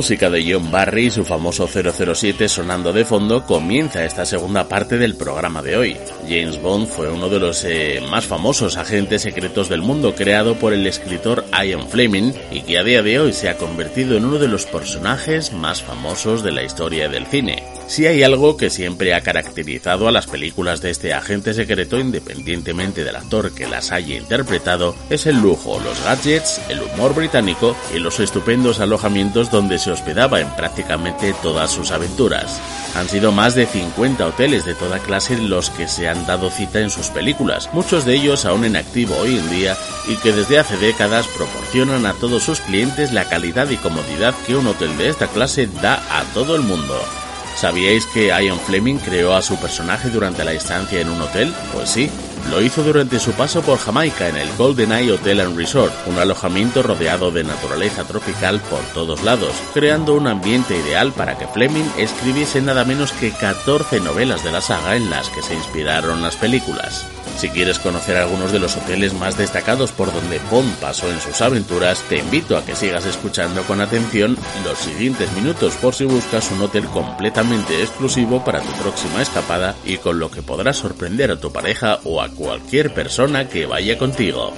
Música 0.00 0.30
de 0.30 0.50
John 0.50 0.70
Barry 0.70 1.08
y 1.08 1.10
su 1.10 1.26
famoso 1.26 1.68
007 1.68 2.48
sonando 2.48 2.90
de 2.90 3.04
fondo, 3.04 3.44
comienza 3.44 4.02
esta 4.02 4.24
segunda 4.24 4.66
parte 4.66 4.96
del 4.96 5.14
programa 5.14 5.60
de 5.60 5.76
hoy. 5.76 5.96
James 6.22 6.58
Bond 6.62 6.86
fue 6.86 7.10
uno 7.10 7.28
de 7.28 7.38
los 7.38 7.64
eh, 7.64 8.02
más 8.10 8.24
famosos 8.24 8.78
agentes 8.78 9.20
secretos 9.20 9.68
del 9.68 9.82
mundo 9.82 10.14
creado 10.14 10.54
por 10.54 10.72
el 10.72 10.86
escritor 10.86 11.44
Ian 11.52 11.86
Fleming 11.86 12.32
y 12.50 12.62
que 12.62 12.78
a 12.78 12.82
día 12.82 13.02
de 13.02 13.20
hoy 13.20 13.34
se 13.34 13.50
ha 13.50 13.58
convertido 13.58 14.16
en 14.16 14.24
uno 14.24 14.38
de 14.38 14.48
los 14.48 14.64
personajes 14.64 15.52
más 15.52 15.82
famosos 15.82 16.42
de 16.42 16.52
la 16.52 16.62
historia 16.62 17.10
del 17.10 17.26
cine. 17.26 17.62
Si 17.90 18.06
hay 18.06 18.22
algo 18.22 18.56
que 18.56 18.70
siempre 18.70 19.14
ha 19.14 19.20
caracterizado 19.22 20.06
a 20.06 20.12
las 20.12 20.28
películas 20.28 20.80
de 20.80 20.90
este 20.90 21.12
agente 21.12 21.54
secreto 21.54 21.98
independientemente 21.98 23.02
del 23.02 23.16
actor 23.16 23.50
que 23.50 23.66
las 23.66 23.90
haya 23.90 24.14
interpretado, 24.14 24.94
es 25.10 25.26
el 25.26 25.40
lujo, 25.40 25.80
los 25.80 26.00
gadgets, 26.04 26.60
el 26.68 26.82
humor 26.82 27.16
británico 27.16 27.76
y 27.92 27.98
los 27.98 28.20
estupendos 28.20 28.78
alojamientos 28.78 29.50
donde 29.50 29.80
se 29.80 29.90
hospedaba 29.90 30.40
en 30.40 30.48
prácticamente 30.50 31.34
todas 31.42 31.72
sus 31.72 31.90
aventuras. 31.90 32.60
Han 32.94 33.08
sido 33.08 33.32
más 33.32 33.56
de 33.56 33.66
50 33.66 34.24
hoteles 34.24 34.64
de 34.64 34.76
toda 34.76 35.00
clase 35.00 35.36
los 35.36 35.70
que 35.70 35.88
se 35.88 36.08
han 36.08 36.24
dado 36.26 36.48
cita 36.48 36.78
en 36.78 36.90
sus 36.90 37.08
películas, 37.08 37.70
muchos 37.72 38.04
de 38.04 38.14
ellos 38.14 38.44
aún 38.44 38.64
en 38.64 38.76
activo 38.76 39.16
hoy 39.16 39.36
en 39.36 39.50
día 39.50 39.76
y 40.06 40.14
que 40.18 40.30
desde 40.30 40.60
hace 40.60 40.76
décadas 40.76 41.26
proporcionan 41.26 42.06
a 42.06 42.12
todos 42.12 42.44
sus 42.44 42.60
clientes 42.60 43.12
la 43.12 43.28
calidad 43.28 43.68
y 43.68 43.78
comodidad 43.78 44.36
que 44.46 44.54
un 44.54 44.68
hotel 44.68 44.96
de 44.96 45.08
esta 45.08 45.26
clase 45.26 45.68
da 45.82 45.94
a 46.16 46.22
todo 46.32 46.54
el 46.54 46.62
mundo. 46.62 46.94
¿Sabíais 47.60 48.06
que 48.06 48.28
Ian 48.28 48.58
Fleming 48.58 48.96
creó 48.96 49.34
a 49.34 49.42
su 49.42 49.54
personaje 49.58 50.08
durante 50.08 50.44
la 50.44 50.54
estancia 50.54 50.98
en 50.98 51.10
un 51.10 51.20
hotel? 51.20 51.52
Pues 51.74 51.90
sí, 51.90 52.10
lo 52.48 52.62
hizo 52.62 52.82
durante 52.82 53.18
su 53.18 53.32
paso 53.32 53.60
por 53.60 53.78
Jamaica 53.78 54.28
en 54.28 54.38
el 54.38 54.50
Golden 54.56 54.92
Eye 54.92 55.12
Hotel 55.12 55.42
and 55.42 55.58
Resort, 55.58 55.92
un 56.06 56.18
alojamiento 56.18 56.82
rodeado 56.82 57.30
de 57.30 57.44
naturaleza 57.44 58.04
tropical 58.04 58.60
por 58.60 58.80
todos 58.94 59.22
lados, 59.24 59.52
creando 59.74 60.14
un 60.14 60.26
ambiente 60.26 60.74
ideal 60.74 61.12
para 61.12 61.36
que 61.36 61.46
Fleming 61.48 61.84
escribiese 61.98 62.62
nada 62.62 62.86
menos 62.86 63.12
que 63.12 63.30
14 63.30 64.00
novelas 64.00 64.42
de 64.42 64.52
la 64.52 64.62
saga 64.62 64.96
en 64.96 65.10
las 65.10 65.28
que 65.28 65.42
se 65.42 65.52
inspiraron 65.52 66.22
las 66.22 66.36
películas. 66.36 67.04
Si 67.36 67.48
quieres 67.48 67.78
conocer 67.78 68.16
algunos 68.16 68.52
de 68.52 68.58
los 68.58 68.76
hoteles 68.76 69.14
más 69.14 69.36
destacados 69.38 69.92
por 69.92 70.12
donde 70.12 70.40
Bond 70.50 70.74
pasó 70.76 71.10
en 71.10 71.20
sus 71.20 71.40
aventuras, 71.40 72.02
te 72.08 72.18
invito 72.18 72.56
a 72.56 72.64
que 72.64 72.76
sigas 72.76 73.06
escuchando 73.06 73.62
con 73.62 73.80
atención 73.80 74.36
los 74.64 74.78
siguientes 74.78 75.32
minutos 75.32 75.74
por 75.76 75.94
si 75.94 76.04
buscas 76.04 76.50
un 76.50 76.62
hotel 76.62 76.84
completamente 76.86 77.80
exclusivo 77.80 78.44
para 78.44 78.60
tu 78.60 78.72
próxima 78.72 79.22
escapada 79.22 79.74
y 79.84 79.96
con 79.96 80.18
lo 80.18 80.30
que 80.30 80.42
podrás 80.42 80.76
sorprender 80.76 81.30
a 81.30 81.40
tu 81.40 81.50
pareja 81.52 82.00
o 82.04 82.20
a 82.20 82.28
cualquier 82.28 82.92
persona 82.92 83.48
que 83.48 83.66
vaya 83.66 83.96
contigo. 83.98 84.52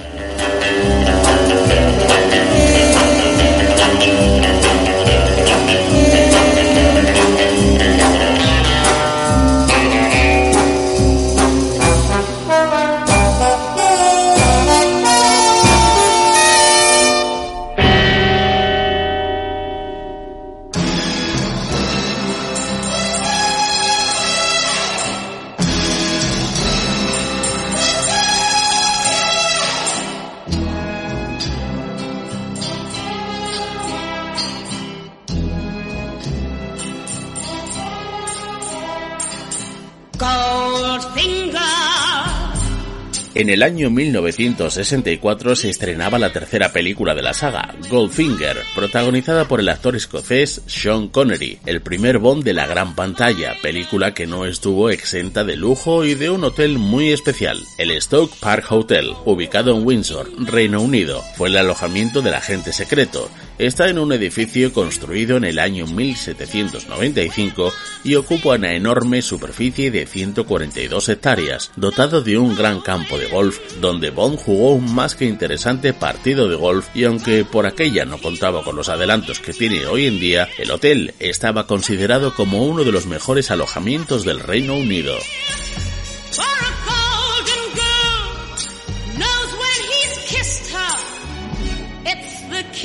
En 43.35 43.49
el 43.49 43.63
año 43.63 43.89
1964 43.89 45.55
se 45.55 45.71
estrenaba 45.71 46.19
la 46.19 46.31
tercera 46.31 46.71
película 46.71 47.15
de 47.15 47.23
la 47.23 47.33
saga, 47.33 47.73
Goldfinger, 47.89 48.57
protagonizada 48.75 49.47
por 49.47 49.59
el 49.59 49.69
actor 49.69 49.95
escocés 49.95 50.61
Sean 50.67 51.07
Connery, 51.07 51.57
el 51.65 51.81
primer 51.81 52.19
Bond 52.19 52.43
de 52.43 52.53
la 52.53 52.67
gran 52.67 52.93
pantalla, 52.93 53.55
película 53.63 54.13
que 54.13 54.27
no 54.27 54.45
estuvo 54.45 54.91
exenta 54.91 55.43
de 55.43 55.55
lujo 55.55 56.05
y 56.05 56.13
de 56.13 56.29
un 56.29 56.43
hotel 56.43 56.77
muy 56.77 57.11
especial, 57.11 57.57
el 57.79 57.99
Stoke 57.99 58.35
Park 58.39 58.71
Hotel, 58.71 59.13
ubicado 59.25 59.75
en 59.75 59.83
Windsor, 59.83 60.29
Reino 60.37 60.79
Unido. 60.79 61.23
Fue 61.35 61.49
el 61.49 61.57
alojamiento 61.57 62.21
del 62.21 62.35
agente 62.35 62.71
secreto. 62.71 63.31
Está 63.57 63.87
en 63.87 63.99
un 63.99 64.11
edificio 64.11 64.73
construido 64.73 65.37
en 65.37 65.43
el 65.43 65.59
año 65.59 65.85
1795 65.85 67.71
y 68.03 68.15
ocupa 68.15 68.55
una 68.55 68.73
enorme 68.73 69.21
superficie 69.21 69.91
de 69.91 70.07
142 70.07 71.09
hectáreas, 71.09 71.71
dotado 71.75 72.21
de 72.21 72.37
un 72.37 72.55
gran 72.55 72.81
campo 72.81 73.17
de 73.17 73.27
golf, 73.27 73.59
donde 73.79 74.09
Bond 74.09 74.39
jugó 74.39 74.73
un 74.73 74.93
más 74.93 75.15
que 75.15 75.25
interesante 75.25 75.93
partido 75.93 76.49
de 76.49 76.55
golf 76.55 76.87
y 76.95 77.03
aunque 77.03 77.45
por 77.45 77.67
aquella 77.67 78.05
no 78.05 78.17
contaba 78.17 78.63
con 78.63 78.75
los 78.75 78.89
adelantos 78.89 79.39
que 79.39 79.53
tiene 79.53 79.85
hoy 79.85 80.07
en 80.07 80.19
día, 80.19 80.49
el 80.57 80.71
hotel 80.71 81.13
estaba 81.19 81.67
considerado 81.67 82.33
como 82.33 82.63
uno 82.63 82.83
de 82.83 82.91
los 82.91 83.05
mejores 83.05 83.51
alojamientos 83.51 84.25
del 84.25 84.39
Reino 84.39 84.75
Unido. 84.75 85.17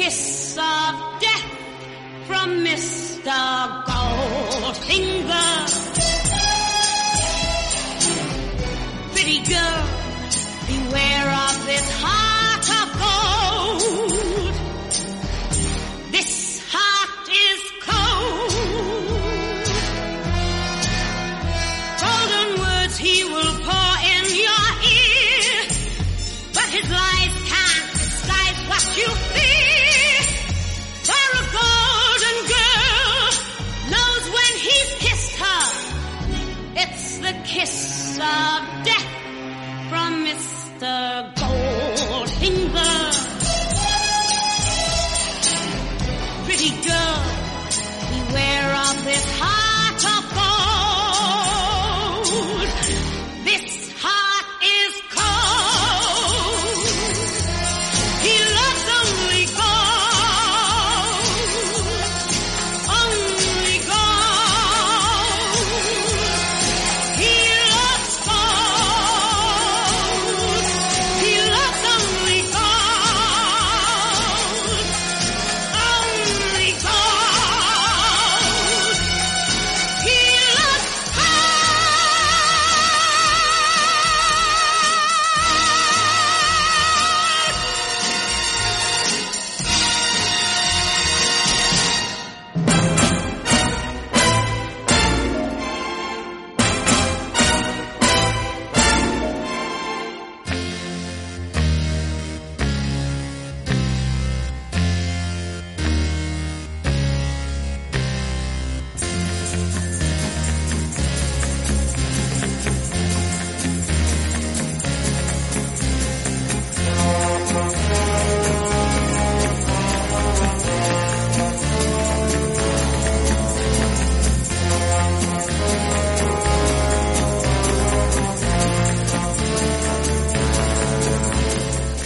For 0.08 0.27
from 2.28 2.62
Mr. 2.62 3.38
Goldfinger. 3.86 5.67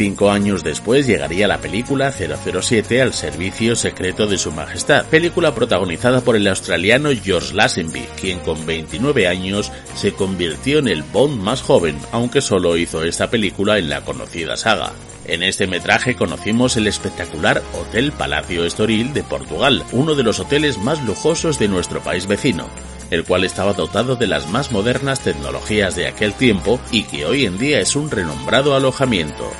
Cinco 0.03 0.32
años 0.32 0.64
después 0.64 1.07
llegaría 1.07 1.46
la 1.46 1.59
película 1.59 2.11
007 2.11 3.03
al 3.03 3.12
servicio 3.12 3.76
secreto 3.76 4.26
de 4.26 4.36
su 4.36 4.50
majestad, 4.50 5.07
película 5.07 5.55
protagonizada 5.55 6.22
por 6.22 6.34
el 6.34 6.48
australiano 6.48 7.11
George 7.22 7.55
Lazenby, 7.55 8.09
quien 8.20 8.40
con 8.40 8.66
29 8.66 9.28
años 9.28 9.70
se 9.94 10.12
convirtió 10.12 10.80
en 10.80 10.88
el 10.88 11.05
Bond 11.05 11.40
más 11.40 11.62
joven, 11.62 11.96
aunque 12.11 12.40
solo 12.40 12.76
hizo 12.76 13.05
esta 13.05 13.30
película 13.30 13.78
en 13.78 13.88
la 13.88 14.00
conocida 14.00 14.57
saga. 14.57 14.90
En 15.24 15.44
este 15.44 15.68
metraje 15.68 16.16
conocimos 16.16 16.76
el 16.76 16.88
espectacular 16.88 17.62
Hotel 17.72 18.11
Palacio 18.11 18.64
Estoril 18.64 19.14
de 19.14 19.22
Portugal, 19.22 19.84
uno 19.92 20.16
de 20.16 20.24
los 20.24 20.40
hoteles 20.40 20.78
más 20.78 21.00
lujosos 21.05 21.61
de 21.61 21.68
nuestro 21.68 22.00
país 22.00 22.26
vecino, 22.26 22.66
el 23.13 23.25
cual 23.25 23.45
estaba 23.45 23.75
dotado 23.75 24.17
de 24.17 24.27
las 24.27 24.49
más 24.49 24.73
modernas 24.73 25.21
tecnologías 25.21 25.95
de 25.95 26.09
aquel 26.09 26.33
tiempo 26.33 26.81
y 26.91 27.05
que 27.05 27.27
hoy 27.27 27.45
en 27.45 27.59
día 27.59 27.79
es 27.79 27.95
un 27.95 28.11
renombrado 28.11 28.75
alojamiento. 28.75 29.51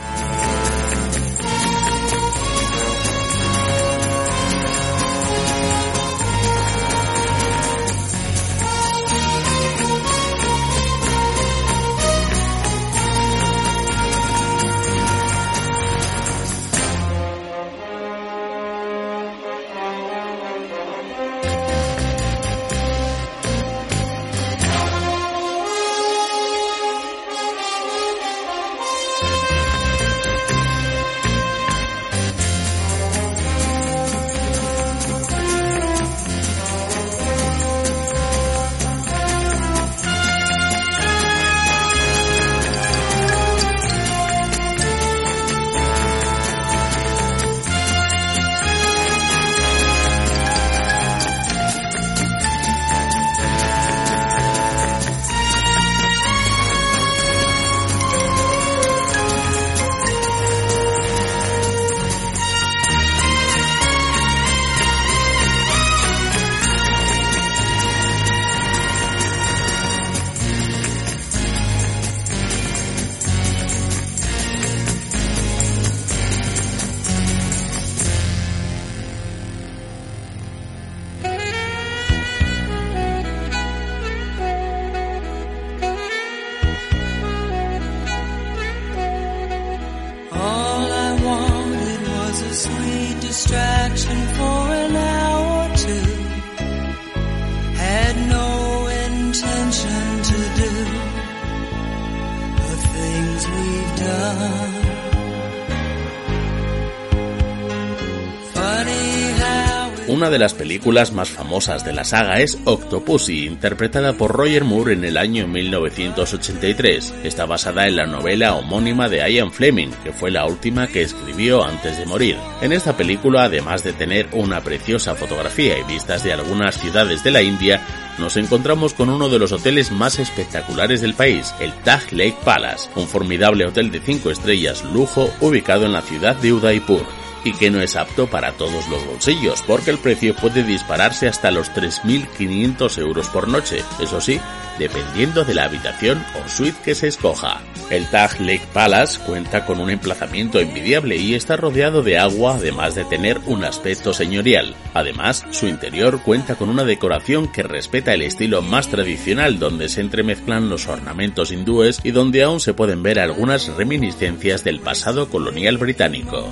Películas 110.83 111.13
más 111.13 111.31
famosas 111.31 111.85
de 111.85 111.93
la 111.93 112.03
saga 112.03 112.41
es 112.41 112.59
Octopussy, 112.65 113.47
interpretada 113.47 114.15
por 114.15 114.33
Roger 114.33 114.65
Moore 114.65 114.95
en 114.95 115.05
el 115.05 115.17
año 115.17 115.47
1983. 115.47 117.15
Está 117.23 117.47
basada 117.47 117.87
en 117.87 117.95
la 117.95 118.07
novela 118.07 118.57
homónima 118.57 119.09
de 119.09 119.19
Ian 119.33 119.53
Fleming, 119.53 119.91
que 120.03 120.11
fue 120.11 120.33
la 120.33 120.45
última 120.45 120.89
que 120.89 121.03
escribió 121.03 121.63
antes 121.63 121.99
de 121.99 122.07
morir. 122.07 122.37
En 122.63 122.73
esta 122.73 122.97
película, 122.97 123.45
además 123.45 123.85
de 123.85 123.93
tener 123.93 124.27
una 124.33 124.61
preciosa 124.61 125.15
fotografía 125.15 125.79
y 125.79 125.85
vistas 125.85 126.25
de 126.25 126.33
algunas 126.33 126.77
ciudades 126.81 127.23
de 127.23 127.31
la 127.31 127.43
India, 127.43 127.81
nos 128.19 128.37
encontramos 128.37 128.93
con 128.93 129.09
uno 129.09 129.29
de 129.29 129.39
los 129.39 129.53
hoteles 129.53 129.93
más 129.93 130.19
espectaculares 130.19 131.01
del 131.01 131.15
país, 131.15 131.55
el 131.61 131.73
Taj 131.85 132.11
Lake 132.11 132.39
Palace, 132.45 132.91
un 132.97 133.07
formidable 133.07 133.67
hotel 133.67 133.93
de 133.93 134.01
5 134.01 134.33
estrellas 134.33 134.83
lujo 134.93 135.31
ubicado 135.41 135.87
en 135.87 135.93
la 135.93 136.03
ciudad 136.03 136.35
de 136.35 136.53
Udaipur 136.53 137.07
y 137.45 137.53
que 137.53 137.71
no 137.71 137.81
es 137.81 137.97
apto 137.97 138.27
para 138.29 138.53
todos 138.53 138.89
los 138.89 139.05
bolsillos, 139.07 139.63
porque 139.67 139.91
el 139.91 139.99
precio 139.99 140.35
puede 140.35 140.63
dispararse 140.63 141.29
hasta 141.29 141.51
los 141.51 141.71
3.500 141.73 142.99
euros 142.99 143.29
por 143.29 143.49
noche, 143.49 143.83
eso 144.01 144.21
sí, 144.21 144.41
dependiendo 144.79 145.45
de 145.45 145.55
la 145.55 145.65
habitación 145.65 146.25
o 146.43 146.49
suite 146.49 146.79
que 146.85 146.95
se 146.95 147.09
escoja. 147.09 147.61
El 147.91 148.07
Taj 148.07 148.41
Lake 148.41 148.67
Palace 148.73 149.19
cuenta 149.21 149.67
con 149.67 149.81
un 149.81 149.91
emplazamiento 149.91 150.61
envidiable 150.61 151.17
y 151.17 151.35
está 151.35 151.57
rodeado 151.57 152.03
de 152.03 152.19
agua, 152.19 152.57
además 152.57 152.95
de 152.95 153.05
tener 153.05 153.39
un 153.47 153.65
aspecto 153.65 154.15
señorial. 154.15 154.75
Además, 154.95 155.45
su 155.51 155.67
interior 155.67 156.23
cuenta 156.23 156.55
con 156.55 156.69
una 156.69 156.85
decoración 156.85 157.49
que 157.49 157.63
respeta 157.63 158.15
el 158.15 158.23
estilo 158.23 158.63
más 158.63 158.89
tradicional, 158.89 159.59
donde 159.59 159.89
se 159.89 160.01
entremezclan 160.01 160.69
los 160.69 160.89
ornamentos 160.89 161.53
hindúes 161.53 162.01
y 162.03 162.11
donde 162.11 162.43
aún 162.43 162.61
se 162.61 162.75
pueden 162.75 163.03
ver 163.03 163.19
algunas 163.21 163.69
reminiscencias 163.69 164.65
del 164.65 164.81
pasado 164.81 165.29
colonial 165.29 165.79
británico. 165.79 166.49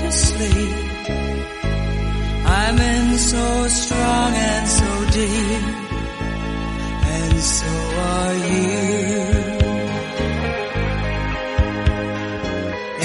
To 0.00 0.12
sleep. 0.12 0.76
I'm 2.60 2.78
in 2.78 3.18
so 3.18 3.68
strong 3.68 4.32
and 4.50 4.66
so 4.78 4.90
deep, 5.18 5.64
and 7.16 7.34
so 7.56 7.72
are 8.12 8.36
you. 8.50 8.74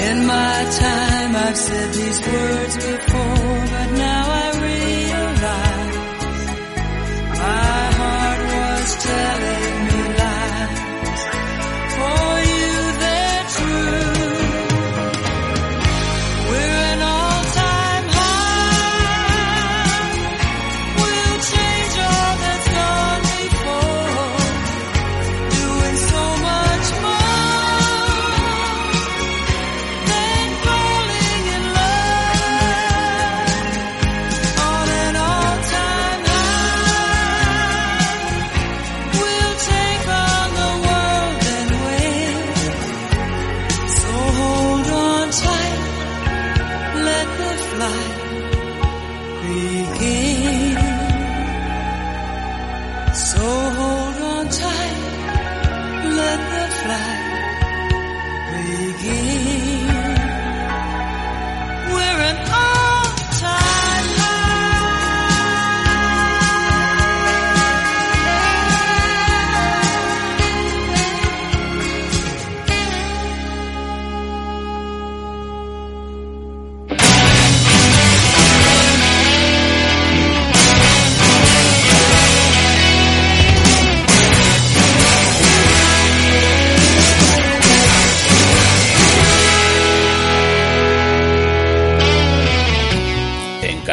In 0.07 0.17
my 0.25 0.57
time, 0.85 1.31
I've 1.45 1.57
said 1.57 1.89
these 1.99 2.19
words 2.27 2.75
before, 2.75 3.57
but 3.73 3.89
now 4.05 4.18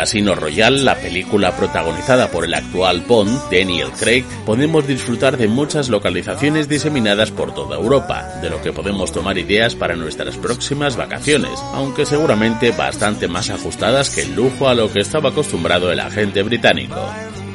Casino 0.07 0.37
Royale, 0.37 0.85
la 0.85 0.95
película 0.95 1.57
protagonizada 1.57 2.31
por 2.31 2.45
el 2.45 2.55
actual 2.55 3.01
Bond, 3.09 3.51
Daniel 3.51 3.91
Craig, 3.91 4.25
podemos 4.45 4.87
disfrutar 4.87 5.37
de 5.37 5.49
muchas 5.49 5.89
localizaciones 5.89 6.69
diseminadas 6.69 7.33
por 7.33 7.53
toda 7.53 7.77
Europa, 7.77 8.23
de 8.41 8.49
lo 8.49 8.63
que 8.63 8.73
podemos 8.73 9.11
tomar 9.11 9.37
ideas 9.37 9.75
para 9.75 9.97
nuestras 9.97 10.37
próximas 10.37 10.97
vacaciones, 10.97 11.59
aunque 11.75 12.07
seguramente 12.07 12.71
bastante 12.71 13.27
más 13.27 13.51
ajustadas 13.51 14.11
que 14.11 14.23
el 14.23 14.37
lujo 14.37 14.69
a 14.69 14.77
lo 14.77 14.93
que 14.93 15.01
estaba 15.01 15.31
acostumbrado 15.31 15.91
el 15.91 15.99
agente 15.99 16.45
británico. 16.45 17.01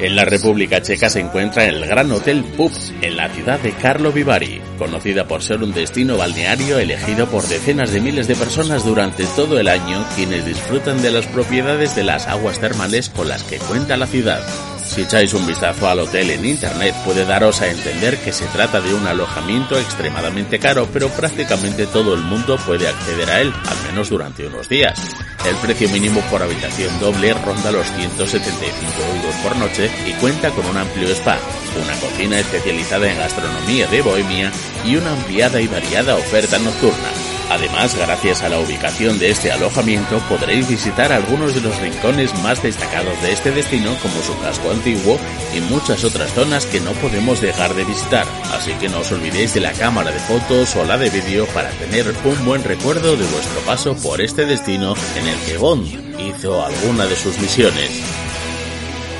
En 0.02 0.16
la 0.16 0.24
República 0.24 0.82
Checa 0.82 1.08
se 1.08 1.20
encuentra 1.20 1.64
el 1.64 1.86
Gran 1.86 2.10
Hotel 2.10 2.42
Pub, 2.42 2.72
en 3.02 3.16
la 3.16 3.28
ciudad 3.28 3.60
de 3.60 3.70
Karlovy 3.70 4.24
Vary, 4.24 4.60
conocida 4.76 5.28
por 5.28 5.44
ser 5.44 5.62
un 5.62 5.72
destino 5.72 6.16
balneario 6.16 6.80
elegido 6.80 7.28
por 7.28 7.46
decenas 7.46 7.92
de 7.92 8.00
miles 8.00 8.26
de 8.26 8.34
personas 8.34 8.84
durante 8.84 9.24
todo 9.36 9.60
el 9.60 9.68
año, 9.68 10.04
quienes 10.16 10.44
disfrutan 10.44 11.00
de 11.02 11.12
las 11.12 11.28
propiedades 11.28 11.94
de 11.94 12.02
las 12.02 12.26
aguas 12.26 12.58
termales 12.58 13.10
con 13.10 13.28
las 13.28 13.44
que 13.44 13.58
cuenta 13.58 13.96
la 13.96 14.08
ciudad. 14.08 14.42
Si 14.94 15.00
echáis 15.00 15.32
un 15.32 15.46
vistazo 15.46 15.88
al 15.88 16.00
hotel 16.00 16.28
en 16.32 16.44
internet 16.44 16.94
puede 17.02 17.24
daros 17.24 17.62
a 17.62 17.68
entender 17.68 18.18
que 18.18 18.30
se 18.30 18.44
trata 18.48 18.78
de 18.82 18.92
un 18.92 19.06
alojamiento 19.06 19.78
extremadamente 19.78 20.58
caro, 20.58 20.86
pero 20.92 21.08
prácticamente 21.08 21.86
todo 21.86 22.12
el 22.12 22.20
mundo 22.20 22.58
puede 22.58 22.86
acceder 22.86 23.30
a 23.30 23.40
él, 23.40 23.54
al 23.70 23.90
menos 23.90 24.10
durante 24.10 24.46
unos 24.46 24.68
días. 24.68 25.00
El 25.46 25.56
precio 25.56 25.88
mínimo 25.88 26.20
por 26.30 26.42
habitación 26.42 27.00
doble 27.00 27.32
ronda 27.32 27.72
los 27.72 27.90
175 27.90 28.92
euros 29.16 29.34
por 29.42 29.56
noche 29.56 29.90
y 30.06 30.12
cuenta 30.20 30.50
con 30.50 30.66
un 30.66 30.76
amplio 30.76 31.08
spa, 31.08 31.38
una 31.82 31.98
cocina 31.98 32.38
especializada 32.38 33.10
en 33.10 33.16
gastronomía 33.16 33.86
de 33.86 34.02
Bohemia 34.02 34.52
y 34.84 34.96
una 34.96 35.12
ampliada 35.12 35.58
y 35.58 35.68
variada 35.68 36.16
oferta 36.16 36.58
nocturna. 36.58 37.21
Además, 37.52 37.94
gracias 37.94 38.42
a 38.42 38.48
la 38.48 38.58
ubicación 38.58 39.18
de 39.18 39.28
este 39.28 39.52
alojamiento 39.52 40.18
podréis 40.20 40.66
visitar 40.66 41.12
algunos 41.12 41.54
de 41.54 41.60
los 41.60 41.78
rincones 41.80 42.32
más 42.42 42.62
destacados 42.62 43.20
de 43.20 43.32
este 43.32 43.50
destino 43.50 43.94
como 44.00 44.22
su 44.22 44.34
casco 44.40 44.70
antiguo 44.70 45.18
y 45.54 45.60
muchas 45.60 46.02
otras 46.02 46.32
zonas 46.32 46.64
que 46.64 46.80
no 46.80 46.92
podemos 46.92 47.42
dejar 47.42 47.74
de 47.74 47.84
visitar, 47.84 48.26
así 48.54 48.72
que 48.80 48.88
no 48.88 49.00
os 49.00 49.12
olvidéis 49.12 49.52
de 49.52 49.60
la 49.60 49.72
cámara 49.72 50.10
de 50.10 50.18
fotos 50.20 50.74
o 50.76 50.86
la 50.86 50.96
de 50.96 51.10
vídeo 51.10 51.44
para 51.48 51.68
tener 51.72 52.14
un 52.24 52.42
buen 52.46 52.64
recuerdo 52.64 53.18
de 53.18 53.26
vuestro 53.26 53.60
paso 53.66 53.94
por 53.96 54.22
este 54.22 54.46
destino 54.46 54.94
en 55.18 55.28
el 55.28 55.38
que 55.40 55.58
Bond 55.58 55.86
hizo 56.20 56.64
alguna 56.64 57.04
de 57.04 57.16
sus 57.16 57.38
misiones. 57.38 58.31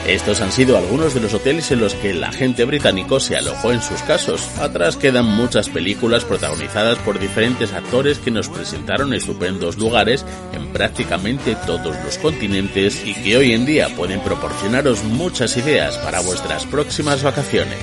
Estos 0.07 0.41
han 0.41 0.51
sido 0.51 0.77
algunos 0.77 1.15
de 1.15 1.21
los 1.21 1.33
hoteles 1.33 1.71
en 1.71 1.81
los 1.81 1.95
que 1.95 2.11
el 2.11 2.25
agente 2.25 2.65
británico 2.65 3.21
se 3.21 3.37
alojó 3.37 3.71
en 3.71 3.81
sus 3.81 4.03
casos. 4.03 4.49
Atrás 4.59 4.97
quedan 4.97 5.27
muchas 5.27 5.69
películas 5.69 6.25
protagonizadas 6.25 6.99
por 6.99 7.21
diferentes 7.21 7.73
actores 7.73 8.19
que 8.19 8.33
nos 8.33 8.49
presentaron 8.49 9.15
estupendos 9.15 9.79
lugares 9.79 10.27
en 10.53 10.73
prácticamente 10.73 11.57
todos 11.67 11.97
los 12.05 12.19
continentes 12.19 13.07
y 13.07 13.15
que 13.15 13.37
hoy 13.37 13.53
en 13.53 13.65
día 13.65 13.89
pueden 13.97 14.21
proporcionaros 14.21 15.05
muchas 15.05 15.57
ideas 15.57 15.97
para 15.99 16.21
vuestras 16.21 16.67
próximas 16.67 17.23
vacaciones. 17.23 17.79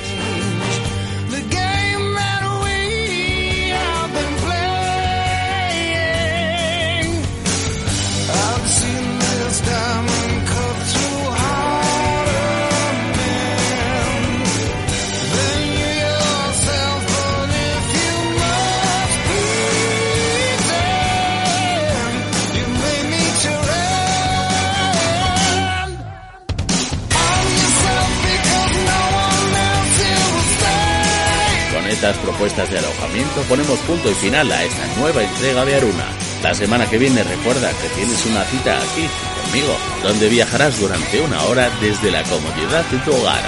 Propuestas 32.40 32.72
de 32.72 32.80
alojamiento 32.80 33.42
ponemos 33.50 33.78
punto 33.80 34.10
y 34.10 34.14
final 34.14 34.50
a 34.50 34.64
esta 34.64 34.88
nueva 34.98 35.22
entrega 35.22 35.66
de 35.66 35.76
Aruna. 35.76 36.06
La 36.42 36.54
semana 36.54 36.90
que 36.90 36.98
viene 36.98 37.22
recuerda 37.22 37.70
que 37.82 37.90
tienes 37.90 38.26
una 38.26 38.46
cita 38.46 38.78
aquí 38.78 39.10
conmigo, 39.44 39.76
donde 40.04 40.30
viajarás 40.30 40.80
durante 40.80 41.20
una 41.20 41.44
hora 41.44 41.70
desde 41.82 42.10
la 42.10 42.24
comodidad 42.24 42.86
de 42.86 42.98
tu 43.00 43.12
hogar. 43.14 43.44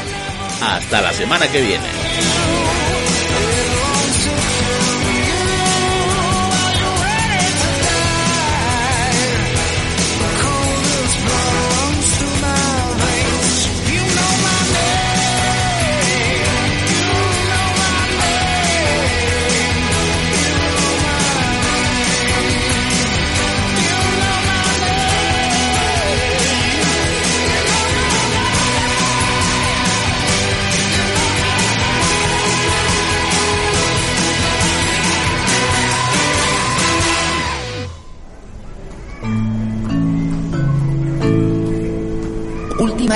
Hasta 0.62 1.02
la 1.02 1.14
semana 1.14 1.48
que 1.50 1.62
viene. 1.62 2.81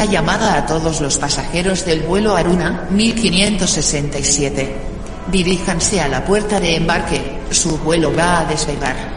Llamada 0.08 0.58
a 0.58 0.66
todos 0.66 1.02
los 1.02 1.18
pasajeros 1.18 1.86
del 1.86 2.02
vuelo 2.02 2.36
Aruna 2.36 2.88
1567. 2.92 4.76
Diríjanse 5.32 6.02
a 6.02 6.08
la 6.08 6.24
puerta 6.24 6.60
de 6.60 6.76
embarque, 6.76 7.40
su 7.50 7.78
vuelo 7.80 8.14
va 8.16 8.40
a 8.40 8.46
despegar. 8.46 9.15